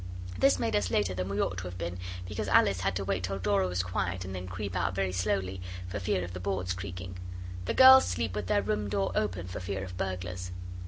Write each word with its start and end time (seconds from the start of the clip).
This 0.35 0.57
made 0.57 0.75
us 0.75 0.89
later 0.89 1.13
than 1.13 1.29
we 1.29 1.39
ought 1.39 1.57
to 1.59 1.65
have 1.65 1.77
been, 1.77 1.99
because 2.27 2.47
Alice 2.47 2.81
had 2.81 2.95
to 2.95 3.05
wait 3.05 3.21
till 3.21 3.37
Dora 3.37 3.67
was 3.67 3.83
quiet 3.83 4.25
and 4.25 4.33
then 4.33 4.47
creep 4.47 4.75
out 4.75 4.95
very 4.95 5.11
slowly, 5.11 5.61
for 5.89 5.99
fear 5.99 6.23
of 6.23 6.33
the 6.33 6.39
boards 6.39 6.73
creaking. 6.73 7.19
The 7.65 7.75
girls 7.75 8.05
sleep 8.05 8.33
with 8.33 8.47
their 8.47 8.63
room 8.63 8.89
door 8.89 9.11
open 9.13 9.45
for 9.47 9.59
fear 9.59 9.83
of 9.83 9.95
burglars. 9.97 10.49